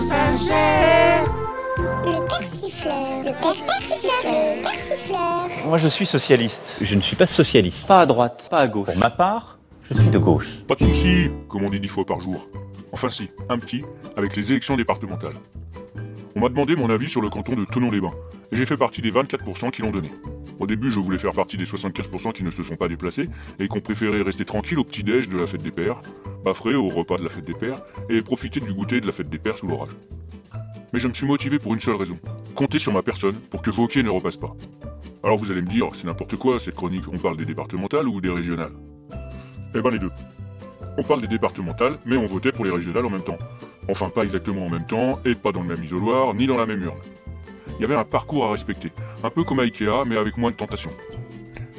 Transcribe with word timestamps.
messager. 0.00 1.24
Le 1.76 2.26
persifleur. 2.26 3.18
Le 3.18 3.32
père 3.32 3.66
persifleur. 3.66 4.22
Le 4.24 4.62
persifleur. 4.62 5.66
Moi, 5.66 5.76
je 5.76 5.88
suis 5.88 6.06
socialiste. 6.06 6.78
Je 6.80 6.94
ne 6.94 7.02
suis 7.02 7.16
pas 7.16 7.26
socialiste. 7.26 7.86
Pas 7.86 8.00
à 8.00 8.06
droite, 8.06 8.48
pas 8.50 8.60
à 8.60 8.68
gauche. 8.68 8.86
Pour 8.86 8.96
ma 8.96 9.10
part, 9.10 9.58
je 9.82 9.94
suis 9.94 10.08
de 10.08 10.18
gauche. 10.18 10.62
Pas 10.66 10.74
de 10.74 10.84
soucis, 10.84 11.30
comme 11.48 11.64
on 11.64 11.70
dit 11.70 11.80
dix 11.80 11.88
fois 11.88 12.06
par 12.06 12.20
jour. 12.20 12.48
Enfin 12.92 13.10
si, 13.10 13.28
un 13.48 13.58
petit, 13.58 13.82
avec 14.16 14.34
les 14.36 14.50
élections 14.50 14.76
départementales. 14.76 15.34
On 16.34 16.40
m'a 16.40 16.48
demandé 16.48 16.76
mon 16.76 16.88
avis 16.88 17.10
sur 17.10 17.20
le 17.20 17.28
canton 17.28 17.54
de 17.54 17.64
Tonon-les-Bains, 17.64 18.14
et 18.52 18.56
j'ai 18.56 18.64
fait 18.64 18.76
partie 18.76 19.02
des 19.02 19.10
24% 19.10 19.70
qui 19.70 19.82
l'ont 19.82 19.90
donné. 19.90 20.10
Au 20.60 20.66
début, 20.66 20.90
je 20.90 21.00
voulais 21.00 21.18
faire 21.18 21.32
partie 21.32 21.56
des 21.56 21.64
75% 21.64 22.32
qui 22.32 22.44
ne 22.44 22.50
se 22.50 22.62
sont 22.62 22.76
pas 22.76 22.86
déplacés, 22.86 23.30
et 23.58 23.66
qui 23.66 23.76
ont 23.76 23.80
préféré 23.80 24.20
rester 24.20 24.44
tranquille 24.44 24.78
au 24.78 24.84
petit-déj 24.84 25.28
de 25.28 25.38
la 25.38 25.46
fête 25.46 25.62
des 25.62 25.70
pères, 25.70 25.98
baffrer 26.44 26.74
au 26.74 26.86
repas 26.88 27.16
de 27.16 27.24
la 27.24 27.30
fête 27.30 27.46
des 27.46 27.54
pères, 27.54 27.80
et 28.10 28.20
profiter 28.20 28.60
du 28.60 28.74
goûter 28.74 29.00
de 29.00 29.06
la 29.06 29.12
fête 29.12 29.30
des 29.30 29.38
pères 29.38 29.56
sous 29.56 29.66
l'orage. 29.66 29.96
Mais 30.92 31.00
je 31.00 31.08
me 31.08 31.14
suis 31.14 31.26
motivé 31.26 31.58
pour 31.58 31.72
une 31.72 31.80
seule 31.80 31.96
raison, 31.96 32.14
compter 32.54 32.78
sur 32.78 32.92
ma 32.92 33.00
personne 33.00 33.34
pour 33.50 33.62
que 33.62 33.70
Vauquier 33.70 34.02
ne 34.02 34.10
repasse 34.10 34.36
pas. 34.36 34.50
Alors 35.22 35.38
vous 35.38 35.50
allez 35.50 35.62
me 35.62 35.68
dire, 35.68 35.86
c'est 35.94 36.04
n'importe 36.04 36.36
quoi 36.36 36.60
cette 36.60 36.74
chronique, 36.74 37.04
on 37.10 37.16
parle 37.16 37.38
des 37.38 37.46
départementales 37.46 38.06
ou 38.06 38.20
des 38.20 38.30
régionales? 38.30 38.72
Eh 39.74 39.80
ben 39.80 39.90
les 39.90 39.98
deux. 39.98 40.10
On 40.98 41.02
parle 41.02 41.22
des 41.22 41.28
départementales, 41.28 41.98
mais 42.04 42.18
on 42.18 42.26
votait 42.26 42.52
pour 42.52 42.66
les 42.66 42.70
régionales 42.70 43.06
en 43.06 43.10
même 43.10 43.22
temps. 43.22 43.38
Enfin, 43.88 44.10
pas 44.10 44.24
exactement 44.24 44.66
en 44.66 44.68
même 44.68 44.84
temps, 44.84 45.20
et 45.24 45.34
pas 45.34 45.52
dans 45.52 45.62
le 45.62 45.68
même 45.68 45.82
isoloir, 45.82 46.34
ni 46.34 46.46
dans 46.46 46.58
la 46.58 46.66
même 46.66 46.82
urne. 46.82 46.98
Il 47.78 47.82
y 47.82 47.84
avait 47.84 47.94
un 47.96 48.04
parcours 48.04 48.44
à 48.44 48.52
respecter, 48.52 48.92
un 49.22 49.30
peu 49.30 49.44
comme 49.44 49.60
à 49.60 49.62
Ikea, 49.62 50.04
mais 50.06 50.16
avec 50.16 50.36
moins 50.36 50.50
de 50.50 50.56
tentations. 50.56 50.92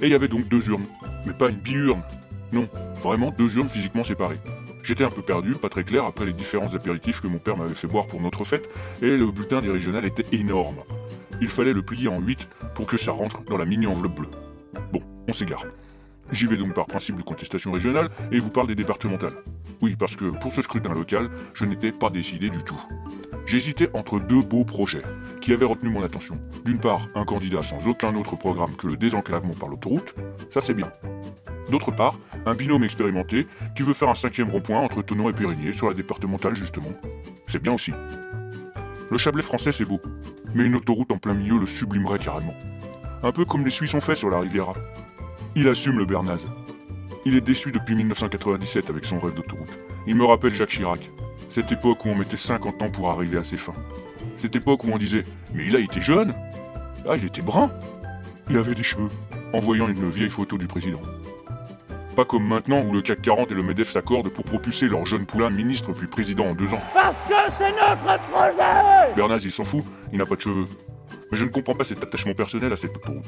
Et 0.02 0.08
il 0.08 0.12
y 0.12 0.16
avait 0.16 0.28
donc 0.28 0.48
deux 0.48 0.68
urnes, 0.70 0.86
mais 1.26 1.34
pas 1.34 1.50
une 1.50 1.58
bi-urne. 1.58 2.04
Non, 2.52 2.68
vraiment 3.02 3.32
deux 3.32 3.56
urnes 3.58 3.70
physiquement 3.70 4.04
séparées. 4.04 4.40
J'étais 4.84 5.04
un 5.04 5.10
peu 5.10 5.22
perdu, 5.22 5.54
pas 5.54 5.70
très 5.70 5.84
clair 5.84 6.06
après 6.06 6.26
les 6.26 6.34
différents 6.34 6.74
apéritifs 6.74 7.22
que 7.22 7.28
mon 7.28 7.38
père 7.38 7.56
m'avait 7.56 7.76
fait 7.76 7.88
boire 7.88 8.08
pour 8.08 8.20
notre 8.20 8.44
fête, 8.44 8.68
et 9.02 9.16
le 9.16 9.32
bulletin 9.32 9.62
des 9.62 9.70
régionales 9.70 10.06
était 10.06 10.26
énorme. 10.32 10.78
Il 11.40 11.50
fallait 11.50 11.74
le 11.74 11.84
plier 11.84 12.08
en 12.08 12.20
8 12.20 12.48
pour 12.74 12.88
que 12.88 12.98
ça 12.98 13.12
rentre 13.12 13.44
dans 13.44 13.58
la 13.58 13.66
mini 13.66 13.86
enveloppe 13.86 14.16
bleue. 14.16 14.30
Bon, 14.92 15.02
on 15.28 15.34
s'égare. 15.34 15.66
J'y 16.32 16.46
vais 16.46 16.58
donc 16.58 16.74
par 16.74 16.86
principe 16.86 17.18
de 17.18 17.24
contestation 17.24 17.72
régionale 17.72 18.08
et 18.32 18.40
vous 18.40 18.50
parle 18.50 18.68
des 18.68 18.76
départementales. 18.76 19.34
Oui, 19.82 19.96
parce 19.98 20.16
que 20.16 20.26
pour 20.26 20.54
ce 20.54 20.62
scrutin 20.62 20.94
local, 20.94 21.30
je 21.54 21.66
n'étais 21.66 21.92
pas 21.92 22.10
décidé 22.10 22.50
du 22.50 22.64
tout. 22.64 22.82
J'hésitais 23.46 23.90
entre 23.94 24.20
deux 24.20 24.44
beaux 24.44 24.64
projets 24.64 25.02
qui 25.42 25.52
avaient 25.52 25.66
retenu 25.66 25.90
mon 25.90 26.04
attention. 26.04 26.40
D'une 26.64 26.80
part, 26.80 27.08
un 27.16 27.26
candidat 27.26 27.62
sans 27.64 27.88
aucun 27.88 28.16
autre 28.16 28.36
programme 28.36 28.76
que 28.76 28.88
le 28.88 28.96
désenclavement 28.96 29.54
par 29.54 29.68
l'autoroute, 29.68 30.16
ça 30.50 30.62
c'est 30.62 30.74
bien. 30.74 30.92
D'autre 31.70 31.92
part, 31.92 32.18
un 32.46 32.54
binôme 32.54 32.84
expérimenté 32.84 33.48
qui 33.76 33.84
veut 33.84 33.94
faire 33.94 34.10
un 34.10 34.16
cinquième 34.16 34.50
rond-point 34.50 34.80
entre 34.80 35.02
Tonon 35.02 35.30
et 35.30 35.34
Périgny 35.34 35.76
sur 35.76 35.90
la 35.90 35.96
départementale 35.96 36.56
justement. 36.56 36.92
C'est 37.48 37.62
bien 37.62 37.74
aussi. 37.74 37.92
Le 39.10 39.18
Chablais 39.18 39.42
français 39.42 39.72
c'est 39.72 39.86
beau, 39.86 40.00
mais 40.54 40.64
une 40.64 40.76
autoroute 40.76 41.12
en 41.12 41.18
plein 41.18 41.34
milieu 41.34 41.58
le 41.58 41.66
sublimerait 41.66 42.20
carrément. 42.20 42.56
Un 43.24 43.32
peu 43.32 43.46
comme 43.46 43.66
les 43.66 43.72
Suisses 43.72 43.94
ont 43.94 44.00
fait 44.00 44.16
sur 44.16 44.30
la 44.30 44.40
Riviera. 44.40 44.74
Il 45.56 45.68
assume 45.68 45.98
le 45.98 46.06
Bernaz. 46.06 46.46
Il 47.26 47.36
est 47.36 47.42
déçu 47.42 47.72
depuis 47.72 47.94
1997 47.96 48.90
avec 48.90 49.06
son 49.06 49.20
rêve 49.20 49.34
d'autoroute. 49.34 49.70
Il 50.08 50.16
me 50.16 50.26
rappelle 50.26 50.54
Jacques 50.54 50.70
Chirac. 50.70 51.10
Cette 51.50 51.72
époque 51.72 52.06
où 52.06 52.10
on 52.10 52.16
mettait 52.16 52.38
50 52.38 52.82
ans 52.82 52.90
pour 52.90 53.10
arriver 53.12 53.38
à 53.38 53.44
ses 53.44 53.58
fins. 53.58 53.74
Cette 54.38 54.56
époque 54.56 54.86
où 54.86 54.90
on 54.92 54.98
disait 54.98 55.24
Mais 55.54 55.66
il 55.68 55.76
a 55.76 55.80
été 55.80 56.00
jeune 56.00 56.34
Ah, 57.08 57.18
il 57.18 57.26
était 57.26 57.42
brun 57.42 57.70
Il 58.50 58.58
avait 58.58 58.76
des 58.76 58.84
cheveux. 58.84 59.10
En 59.54 59.60
voyant 59.60 59.90
une 59.90 60.10
vieille 60.10 60.30
photo 60.30 60.58
du 60.58 60.68
président. 60.68 61.02
Pas 62.16 62.24
comme 62.26 62.48
maintenant 62.48 62.82
où 62.82 62.94
le 62.94 63.02
CAC 63.02 63.22
40 63.22 63.52
et 63.52 63.54
le 63.54 63.64
MEDEF 63.64 63.90
s'accordent 63.90 64.30
pour 64.30 64.46
propulser 64.46 64.88
leur 64.88 65.06
jeune 65.06 65.26
poulain 65.26 65.50
ministre 65.50 65.92
puis 65.92 66.08
président 66.08 66.46
en 66.46 66.54
deux 66.54 66.74
ans. 66.74 66.82
Parce 66.94 67.18
que 67.28 67.34
c'est 67.58 67.72
notre 67.72 68.20
projet 68.30 69.14
Bernaz, 69.16 69.44
il 69.44 69.52
s'en 69.52 69.66
fout, 69.66 69.84
il 70.12 70.18
n'a 70.18 70.26
pas 70.26 70.36
de 70.36 70.42
cheveux. 70.42 70.66
Mais 71.32 71.38
je 71.38 71.46
ne 71.46 71.50
comprends 71.50 71.76
pas 71.76 71.84
cet 71.84 72.04
attachement 72.04 72.34
personnel 72.34 72.72
à 72.72 72.76
cette 72.76 72.96
autoroute. 72.96 73.26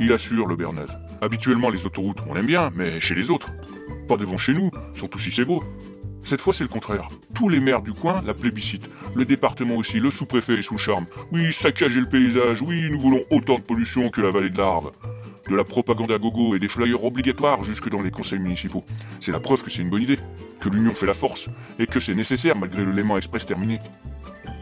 Il 0.00 0.12
assure 0.12 0.46
le 0.46 0.56
Bernaz. 0.56 0.98
Habituellement, 1.20 1.70
les 1.70 1.86
autoroutes, 1.86 2.18
on 2.28 2.36
aime 2.36 2.46
bien, 2.46 2.70
mais 2.74 3.00
chez 3.00 3.14
les 3.14 3.30
autres. 3.30 3.52
Pas 4.08 4.16
devant 4.16 4.38
chez 4.38 4.54
nous, 4.54 4.70
surtout 4.92 5.18
si 5.18 5.30
c'est 5.30 5.44
beau. 5.44 5.62
Cette 6.24 6.40
fois, 6.40 6.52
c'est 6.52 6.64
le 6.64 6.68
contraire. 6.68 7.08
Tous 7.34 7.48
les 7.48 7.60
maires 7.60 7.82
du 7.82 7.92
coin 7.92 8.22
la 8.24 8.32
plébiscitent. 8.32 8.88
Le 9.14 9.24
département 9.24 9.74
aussi, 9.74 10.00
le 10.00 10.10
sous-préfet 10.10 10.54
est 10.54 10.62
sous 10.62 10.78
charme. 10.78 11.06
Oui, 11.32 11.52
saccager 11.52 12.00
le 12.00 12.08
paysage, 12.08 12.62
oui, 12.62 12.88
nous 12.90 13.00
voulons 13.00 13.22
autant 13.30 13.58
de 13.58 13.62
pollution 13.62 14.08
que 14.08 14.20
la 14.20 14.30
vallée 14.30 14.50
de 14.50 14.58
l'Arve. 14.58 14.92
De 15.48 15.56
la 15.56 15.64
propagande 15.64 16.12
à 16.12 16.18
gogo 16.18 16.54
et 16.54 16.60
des 16.60 16.68
flyers 16.68 17.04
obligatoires 17.04 17.64
jusque 17.64 17.88
dans 17.88 18.00
les 18.00 18.12
conseils 18.12 18.38
municipaux. 18.38 18.84
C'est 19.18 19.32
la 19.32 19.40
preuve 19.40 19.62
que 19.62 19.70
c'est 19.70 19.82
une 19.82 19.90
bonne 19.90 20.02
idée, 20.02 20.18
que 20.60 20.68
l'union 20.68 20.94
fait 20.94 21.06
la 21.06 21.14
force, 21.14 21.48
et 21.78 21.86
que 21.86 21.98
c'est 21.98 22.14
nécessaire 22.14 22.56
malgré 22.56 22.84
le 22.84 22.92
Léman 22.92 23.16
Express 23.16 23.44
terminé. 23.44 23.78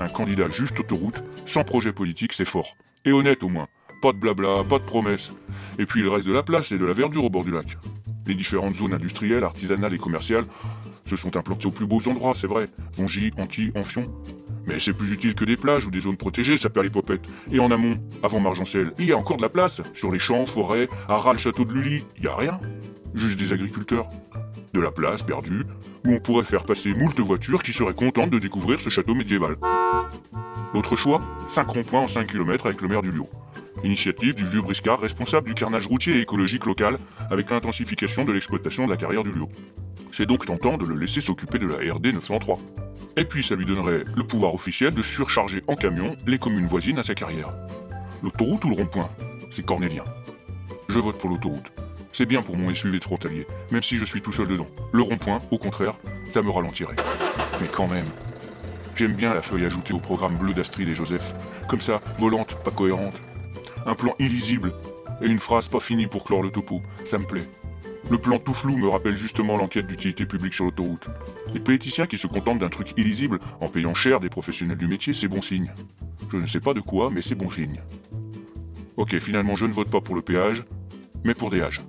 Un 0.01 0.09
candidat 0.09 0.49
juste 0.49 0.81
autoroute, 0.81 1.23
sans 1.47 1.63
projet 1.65 1.93
politique, 1.93 2.33
c'est 2.33 2.47
fort. 2.47 2.75
Et 3.05 3.13
honnête 3.13 3.43
au 3.43 3.49
moins. 3.49 3.69
Pas 4.01 4.13
de 4.13 4.19
blabla, 4.19 4.65
pas 4.65 4.79
de 4.79 4.85
promesses. 4.85 5.33
Et 5.79 5.87
puis 5.87 6.01
il 6.01 6.09
reste 6.09 6.27
de 6.27 6.33
la 6.33 6.43
place 6.43 6.73
et 6.73 6.79
de 6.79 6.85
la 6.85 6.93
verdure 6.93 7.25
au 7.25 7.31
bord 7.31 7.45
du 7.45 7.51
lac. 7.51 7.77
Les 8.27 8.35
différentes 8.35 8.75
zones 8.75 8.95
industrielles, 8.95 9.45
artisanales 9.45 9.95
et 9.95 9.99
commerciales 9.99 10.45
se 11.05 11.17
sont 11.17 11.37
implantées 11.37 11.67
aux 11.67 11.71
plus 11.71 11.87
beaux 11.87 12.01
endroits, 12.09 12.35
c'est 12.35 12.47
vrai. 12.47 12.67
Vongy, 12.97 13.31
Antilles, 13.37 13.73
Enfion. 13.75 14.11
Mais 14.67 14.79
c'est 14.79 14.93
plus 14.93 15.13
utile 15.13 15.35
que 15.35 15.45
des 15.45 15.57
plages 15.57 15.87
ou 15.87 15.91
des 15.91 16.01
zones 16.01 16.17
protégées, 16.17 16.57
ça 16.57 16.71
perd 16.71 16.85
les 16.85 16.91
popettes. 16.91 17.29
Et 17.51 17.59
en 17.59 17.71
amont, 17.71 17.99
avant 18.23 18.41
Margencel, 18.41 18.93
il 18.99 19.07
y 19.07 19.13
a 19.13 19.19
encore 19.19 19.37
de 19.37 19.43
la 19.43 19.49
place. 19.49 19.81
Sur 19.95 20.13
les 20.13 20.19
champs, 20.19 20.47
forêts, 20.47 20.89
à 21.09 21.17
ras 21.17 21.33
le 21.33 21.39
château 21.39 21.65
de 21.65 21.73
Lully, 21.73 22.05
il 22.19 22.29
a 22.29 22.37
rien. 22.37 22.61
Juste 23.15 23.39
des 23.39 23.53
agriculteurs. 23.53 24.07
De 24.73 24.81
la 24.81 24.93
place 24.93 25.23
perdue, 25.23 25.65
où 26.05 26.13
on 26.13 26.21
pourrait 26.21 26.45
faire 26.45 26.65
passer 26.65 26.95
moult 26.95 27.19
voitures 27.19 27.63
qui 27.63 27.73
seraient 27.73 27.95
contentes 27.95 28.31
de 28.31 28.39
découvrir 28.39 28.81
ce 28.81 28.89
château 28.89 29.15
médiéval. 29.15 29.57
L'autre 30.73 30.95
choix, 30.95 31.21
5 31.49 31.69
ronds-points 31.69 32.03
en 32.03 32.09
5 32.09 32.29
km 32.29 32.67
avec 32.67 32.81
le 32.81 32.89
maire 32.89 33.03
du 33.03 33.11
Lyon. 33.11 33.29
Initiative 33.83 34.35
du 34.35 34.47
vieux 34.47 34.61
briscard 34.61 35.01
responsable 35.01 35.47
du 35.47 35.55
carnage 35.55 35.87
routier 35.87 36.17
et 36.17 36.21
écologique 36.21 36.67
local 36.67 36.97
avec 37.31 37.51
l'intensification 37.51 38.25
de 38.25 38.33
l'exploitation 38.33 38.85
de 38.85 38.91
la 38.91 38.97
carrière 38.97 39.23
du 39.23 39.33
Lyon. 39.33 39.49
C'est 40.13 40.27
donc 40.27 40.45
tentant 40.45 40.77
de 40.77 40.85
le 40.85 40.97
laisser 40.97 41.21
s'occuper 41.21 41.59
de 41.59 41.67
la 41.67 41.95
RD 41.95 42.13
903. 42.13 42.59
Et 43.17 43.25
puis 43.25 43.43
ça 43.43 43.55
lui 43.55 43.65
donnerait 43.65 44.05
le 44.15 44.23
pouvoir 44.23 44.55
officiel 44.55 44.93
de 44.93 45.03
surcharger 45.03 45.63
en 45.67 45.77
camion 45.77 46.15
les 46.27 46.39
communes 46.39 46.67
voisines 46.67 46.99
à 46.99 47.03
sa 47.03 47.15
carrière. 47.15 47.53
L'autoroute 48.23 48.65
ou 48.65 48.71
le 48.71 48.77
rond-point? 48.77 49.09
C'est 49.51 49.65
cornélien. 49.65 50.05
Je 50.89 50.99
vote 50.99 51.19
pour 51.19 51.31
l'autoroute. 51.31 51.73
C'est 52.13 52.27
bien 52.27 52.43
pour 52.43 52.59
mon 52.59 52.75
SUV 52.75 52.99
de 52.99 53.05
frontalier, 53.05 53.47
même 53.73 53.83
si 53.83 53.97
je 53.97 54.05
suis 54.05 54.21
tout 54.21 54.33
seul 54.33 54.49
dedans. 54.49 54.67
Le 54.93 55.03
rond-point, 55.03 55.39
au 55.51 55.59
contraire, 55.59 55.95
ça 56.29 56.43
me 56.43 56.51
ralentirait. 56.51 56.97
Mais 57.61 57.69
quand 57.69 57.89
même. 57.89 58.07
J'aime 58.97 59.15
bien 59.15 59.33
la 59.33 59.41
feuille 59.41 59.65
ajoutée 59.65 59.95
au 59.95 60.01
programme 60.01 60.37
bleu 60.37 60.53
d'Astrid 60.53 60.89
et 60.89 60.95
Joseph. 60.95 61.35
Comme 61.69 61.81
ça, 61.81 62.01
volante, 62.19 62.63
pas 62.63 62.71
cohérente. 62.71 63.15
Un 63.87 63.95
plan 63.95 64.15
illisible. 64.19 64.73
Et 65.23 65.27
une 65.27 65.39
phrase 65.39 65.69
pas 65.69 65.81
finie 65.81 66.07
pour 66.07 66.25
clore 66.25 66.43
le 66.43 66.51
topo. 66.51 66.81
Ça 67.05 67.19
me 67.19 67.25
plaît. 67.25 67.49
Le 68.11 68.19
plan 68.19 68.39
tout 68.39 68.55
flou 68.55 68.77
me 68.77 68.89
rappelle 68.89 69.17
justement 69.17 69.57
l'enquête 69.57 69.87
d'utilité 69.87 70.27
publique 70.27 70.55
sur 70.55 70.65
l'autoroute. 70.65 71.07
Les 71.55 71.61
politiciens 71.61 72.07
qui 72.07 72.19
se 72.19 72.27
contentent 72.27 72.59
d'un 72.59 72.69
truc 72.69 72.93
illisible 72.97 73.39
en 73.61 73.69
payant 73.69 73.95
cher 73.95 74.19
des 74.19 74.29
professionnels 74.29 74.79
du 74.79 74.89
métier, 74.89 75.15
c'est 75.15 75.29
bon 75.29 75.43
signe. 75.43 75.71
Je 76.33 76.37
ne 76.37 76.47
sais 76.47 76.61
pas 76.61 76.75
de 76.75 76.81
quoi, 76.81 77.11
mais 77.11 77.23
c'est 77.23 77.35
bon 77.35 77.51
signe. 77.51 77.81
Ok, 78.97 79.17
finalement, 79.19 79.55
je 79.55 79.67
ne 79.67 79.73
vote 79.73 79.91
pas 79.91 80.01
pour 80.01 80.15
le 80.15 80.23
péage, 80.23 80.65
mais 81.25 81.35
pour 81.35 81.51
des 81.51 81.61
âges. 81.61 81.83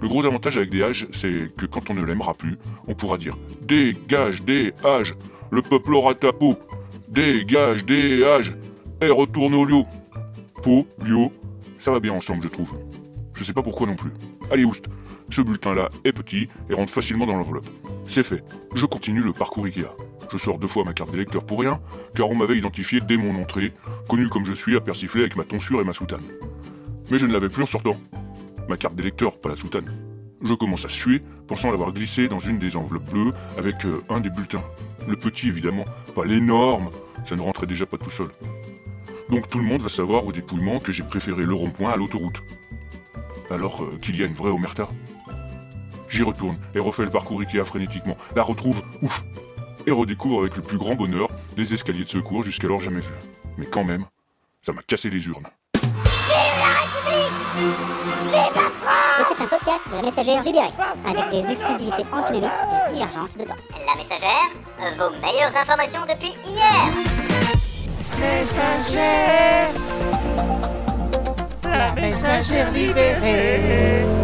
Le 0.00 0.08
gros 0.08 0.24
avantage 0.24 0.56
avec 0.56 0.70
des 0.70 0.82
âges, 0.82 1.06
c'est 1.12 1.54
que 1.56 1.66
quand 1.66 1.90
on 1.90 1.94
ne 1.94 2.04
l'aimera 2.04 2.34
plus, 2.34 2.58
on 2.88 2.94
pourra 2.94 3.16
dire 3.16 3.36
Dégage 3.62 4.42
des 4.42 4.72
âges, 4.84 5.14
le 5.50 5.62
peuple 5.62 5.94
aura 5.94 6.14
ta 6.14 6.32
peau. 6.32 6.56
Dégage 7.08 7.84
des 7.84 8.24
âges, 8.24 8.52
et 9.00 9.08
retourne 9.08 9.54
au 9.54 9.64
lieu. 9.64 9.82
Peau, 10.64 10.86
lieu, 11.04 11.28
ça 11.78 11.90
va 11.90 12.00
bien 12.00 12.14
ensemble, 12.14 12.42
je 12.42 12.48
trouve. 12.48 12.72
Je 13.36 13.44
sais 13.44 13.52
pas 13.52 13.60
pourquoi 13.60 13.86
non 13.86 13.96
plus. 13.96 14.12
Allez, 14.50 14.64
oust, 14.64 14.86
ce 15.28 15.42
bulletin-là 15.42 15.88
est 16.04 16.12
petit 16.14 16.48
et 16.70 16.72
rentre 16.72 16.90
facilement 16.90 17.26
dans 17.26 17.36
l'enveloppe. 17.36 17.66
C'est 18.08 18.22
fait. 18.22 18.42
Je 18.74 18.86
continue 18.86 19.20
le 19.20 19.34
parcours 19.34 19.66
Ikea. 19.66 19.90
Je 20.32 20.38
sors 20.38 20.58
deux 20.58 20.66
fois 20.66 20.84
ma 20.86 20.94
carte 20.94 21.10
d'électeur 21.10 21.44
pour 21.44 21.60
rien, 21.60 21.80
car 22.16 22.30
on 22.30 22.34
m'avait 22.34 22.56
identifié 22.56 23.02
dès 23.02 23.18
mon 23.18 23.38
entrée, 23.42 23.74
connu 24.08 24.30
comme 24.30 24.46
je 24.46 24.54
suis 24.54 24.74
à 24.74 24.80
persifler 24.80 25.20
avec 25.20 25.36
ma 25.36 25.44
tonsure 25.44 25.82
et 25.82 25.84
ma 25.84 25.92
soutane. 25.92 26.24
Mais 27.10 27.18
je 27.18 27.26
ne 27.26 27.34
l'avais 27.34 27.50
plus 27.50 27.64
en 27.64 27.66
sortant. 27.66 27.96
Ma 28.66 28.78
carte 28.78 28.94
d'électeur, 28.94 29.38
pas 29.38 29.50
la 29.50 29.56
soutane. 29.56 29.92
Je 30.42 30.54
commence 30.54 30.86
à 30.86 30.88
suer, 30.88 31.20
pensant 31.46 31.72
l'avoir 31.72 31.92
glissé 31.92 32.26
dans 32.26 32.40
une 32.40 32.58
des 32.58 32.74
enveloppes 32.74 33.10
bleues 33.10 33.34
avec 33.58 33.84
euh, 33.84 34.02
un 34.08 34.20
des 34.20 34.30
bulletins. 34.30 34.64
Le 35.06 35.16
petit, 35.16 35.48
évidemment, 35.48 35.84
pas 36.14 36.24
l'énorme, 36.24 36.88
ça 37.28 37.36
ne 37.36 37.42
rentrait 37.42 37.66
déjà 37.66 37.84
pas 37.84 37.98
tout 37.98 38.10
seul. 38.10 38.28
Donc 39.34 39.50
tout 39.50 39.58
le 39.58 39.64
monde 39.64 39.82
va 39.82 39.88
savoir 39.88 40.24
au 40.24 40.30
dépouillement 40.30 40.78
que 40.78 40.92
j'ai 40.92 41.02
préféré 41.02 41.42
le 41.42 41.54
rond-point 41.54 41.90
à 41.90 41.96
l'autoroute. 41.96 42.40
Alors 43.50 43.82
euh, 43.82 43.98
qu'il 44.00 44.16
y 44.16 44.22
a 44.22 44.26
une 44.26 44.32
vraie 44.32 44.50
omerta. 44.50 44.86
J'y 46.08 46.22
retourne 46.22 46.56
et 46.72 46.78
refais 46.78 47.02
le 47.02 47.10
parcours 47.10 47.40
Ikea 47.40 47.64
frénétiquement. 47.64 48.16
La 48.36 48.44
retrouve, 48.44 48.80
ouf 49.02 49.24
Et 49.88 49.90
redécouvre 49.90 50.42
avec 50.42 50.54
le 50.54 50.62
plus 50.62 50.78
grand 50.78 50.94
bonheur 50.94 51.30
les 51.56 51.74
escaliers 51.74 52.04
de 52.04 52.08
secours 52.08 52.44
jusqu'alors 52.44 52.80
jamais 52.80 53.00
vus. 53.00 53.12
Mais 53.58 53.66
quand 53.66 53.82
même, 53.82 54.04
ça 54.62 54.72
m'a 54.72 54.82
cassé 54.82 55.10
les 55.10 55.26
urnes. 55.26 55.48
Vive 55.74 55.82
la 56.60 56.70
République 56.78 57.34
Vive 57.56 58.30
la 58.30 58.50
France 58.52 59.32
était 59.32 59.42
un 59.42 59.46
podcast 59.48 59.90
de 59.90 59.96
la 59.96 60.02
messagère 60.02 60.44
libérée, 60.44 60.72
avec 61.08 61.30
des 61.30 61.50
exclusivités 61.50 62.04
antinomiques 62.12 62.50
et 62.88 62.92
divergentes 62.92 63.36
de 63.36 63.44
temps. 63.44 63.56
La 63.84 63.96
messagère, 64.00 64.50
vos 64.96 65.10
meilleures 65.20 65.56
informations 65.56 66.02
depuis 66.02 66.34
hier 66.48 67.13
Messagère 68.24 69.70
La 71.64 71.92
messagère 72.00 72.70
libérée 72.72 74.23